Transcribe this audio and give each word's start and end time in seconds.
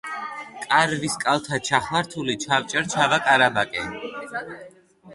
კარვის 0.63 1.17
კალთა 1.25 1.61
ჩახლართული 1.69 2.37
ჩავჭერ 2.47 2.91
ჩავაკარაბაკე 2.97 3.89